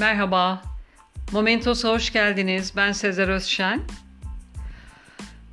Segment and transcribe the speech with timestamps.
[0.00, 0.62] Merhaba,
[1.32, 2.72] Momentos'a hoş geldiniz.
[2.76, 3.82] Ben Sezer Özşen.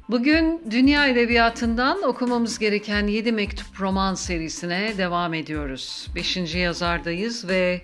[0.10, 6.08] Bugün dünya edebiyatından okumamız gereken 7 mektup roman serisine devam ediyoruz.
[6.16, 7.82] Beşinci yazardayız ve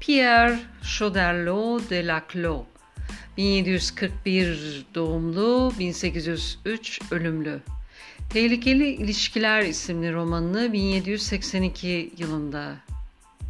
[0.00, 2.64] Pierre Choderlos de Laclos,
[3.36, 7.60] 1741 doğumlu, 1803 ölümlü.
[8.30, 12.76] Tehlikeli İlişkiler isimli romanını 1782 yılında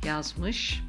[0.06, 0.80] yazmış.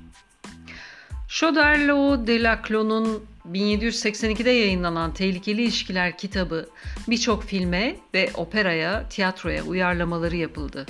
[1.28, 6.70] Choderlos de Laclos'un 1782'de yayınlanan Tehlikeli İlişkiler kitabı
[7.08, 10.86] birçok filme ve operaya, tiyatroya uyarlamaları yapıldı.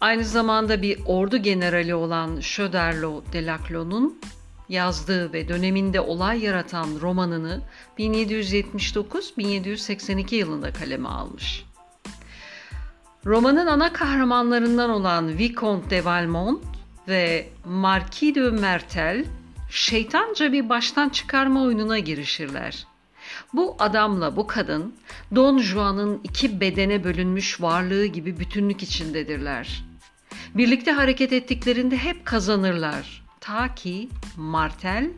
[0.00, 4.20] Aynı zamanda bir ordu generali olan Choderlos de Laclos'un
[4.68, 7.60] yazdığı ve döneminde olay yaratan romanını
[7.98, 11.64] 1779-1782 yılında kaleme almış.
[13.26, 16.64] Romanın ana kahramanlarından olan Vicomte de Valmont
[17.10, 19.24] ve Marquis de Mertel
[19.70, 22.86] şeytanca bir baştan çıkarma oyununa girişirler.
[23.52, 24.94] Bu adamla bu kadın
[25.34, 29.84] Don Juan'ın iki bedene bölünmüş varlığı gibi bütünlük içindedirler.
[30.54, 33.24] Birlikte hareket ettiklerinde hep kazanırlar.
[33.40, 35.10] Ta ki Martel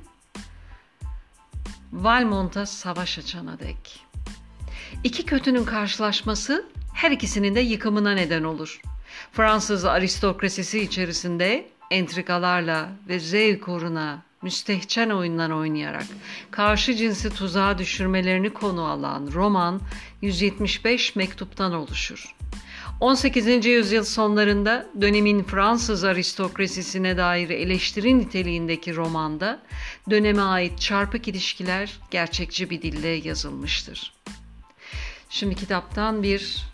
[1.93, 4.01] Valmont'a savaş açana dek.
[5.05, 8.81] İki kötünün karşılaşması her ikisinin de yıkımına neden olur.
[9.33, 16.07] Fransız aristokrasisi içerisinde entrikalarla ve zevk uğruna müstehcen oyunlar oynayarak
[16.51, 19.81] karşı cinsi tuzağa düşürmelerini konu alan roman
[20.23, 22.35] 175 mektuptan oluşur.
[23.01, 23.67] 18.
[23.67, 29.63] yüzyıl sonlarında dönemin Fransız aristokrasisine dair eleştiri niteliğindeki romanda
[30.11, 34.13] döneme ait çarpık ilişkiler gerçekçi bir dille yazılmıştır.
[35.31, 36.67] Şimdi kitaptan bir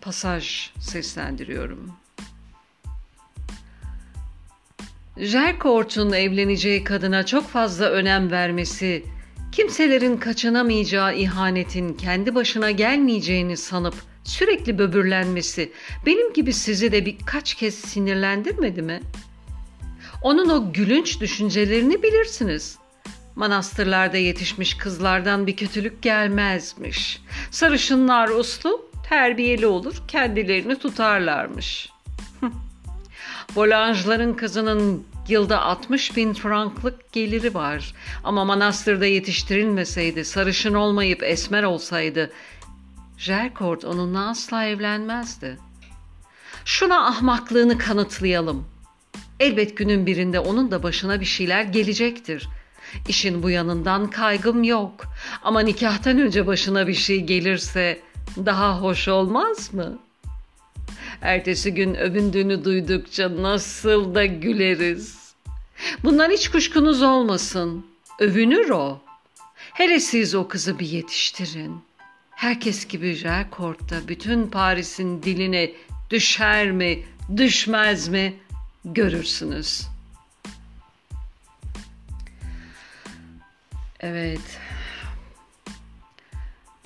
[0.00, 2.01] pasaj seslendiriyorum.
[5.16, 9.04] Jerkort'un evleneceği kadına çok fazla önem vermesi,
[9.52, 15.72] kimselerin kaçınamayacağı ihanetin kendi başına gelmeyeceğini sanıp sürekli böbürlenmesi
[16.06, 19.00] benim gibi sizi de birkaç kez sinirlendirmedi mi?
[20.22, 22.78] Onun o gülünç düşüncelerini bilirsiniz.
[23.36, 27.22] Manastırlarda yetişmiş kızlardan bir kötülük gelmezmiş.
[27.50, 31.91] Sarışınlar uslu, terbiyeli olur, kendilerini tutarlarmış.
[33.54, 37.94] Volanjların kızının yılda 60 bin franklık geliri var.
[38.24, 42.30] Ama manastırda yetiştirilmeseydi, sarışın olmayıp esmer olsaydı,
[43.18, 45.58] Jerkort onunla asla evlenmezdi.
[46.64, 48.68] Şuna ahmaklığını kanıtlayalım.
[49.40, 52.48] Elbet günün birinde onun da başına bir şeyler gelecektir.
[53.08, 55.04] İşin bu yanından kaygım yok.
[55.42, 58.00] Ama nikahtan önce başına bir şey gelirse
[58.36, 59.98] daha hoş olmaz mı?
[61.22, 65.34] Ertesi gün övündüğünü duydukça nasıl da güleriz.
[66.04, 67.86] Bundan hiç kuşkunuz olmasın.
[68.18, 69.00] Övünür o.
[69.56, 71.80] Hele siz o kızı bir yetiştirin.
[72.30, 75.72] Herkes gibi Jacquard'da bütün Paris'in diline
[76.10, 77.04] düşer mi,
[77.36, 78.34] düşmez mi
[78.84, 79.86] görürsünüz.
[84.00, 84.60] Evet.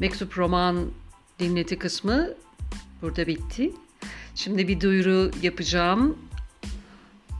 [0.01, 0.91] Mektup roman
[1.39, 2.29] dinleti kısmı
[3.03, 3.73] burada bitti.
[4.37, 6.19] Şimdi bir duyuru yapacağım.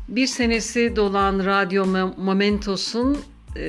[0.09, 1.87] Bir senesi dolan Radyo
[2.17, 3.19] Momentos'un
[3.57, 3.69] e,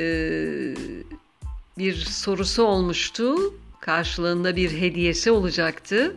[1.77, 3.35] bir sorusu olmuştu.
[3.79, 6.15] Karşılığında bir hediyesi olacaktı.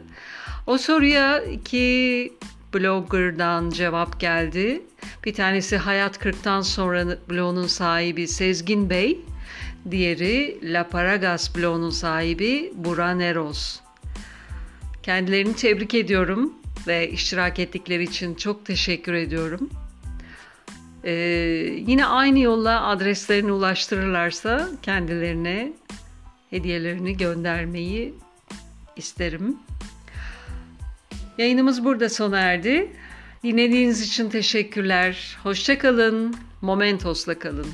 [0.67, 2.33] O soruya iki
[2.75, 4.83] blogger'dan cevap geldi.
[5.25, 9.21] Bir tanesi Hayat 40'tan sonra blogunun sahibi Sezgin Bey.
[9.91, 13.81] Diğeri La Paragas blogunun sahibi Buran Eros.
[15.03, 19.71] Kendilerini tebrik ediyorum ve iştirak ettikleri için çok teşekkür ediyorum.
[21.05, 21.13] Ee,
[21.87, 25.73] yine aynı yolla adreslerini ulaştırırlarsa kendilerine
[26.51, 28.15] hediyelerini göndermeyi
[28.97, 29.57] isterim.
[31.39, 32.93] Yayınımız burada sona erdi.
[33.43, 35.39] Dinlediğiniz için teşekkürler.
[35.43, 36.35] Hoşçakalın.
[36.63, 37.67] Momentos'la kalın.